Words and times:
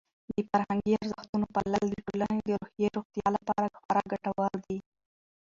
د 0.29 0.33
فرهنګي 0.49 0.93
ارزښتونو 1.01 1.45
پالل 1.55 1.85
د 1.89 1.95
ټولنې 2.07 2.39
د 2.43 2.49
روحي 2.61 2.85
روغتیا 2.95 3.27
لپاره 3.37 3.67
خورا 3.81 4.01
ګټور 4.11 4.53
دي. 4.65 4.77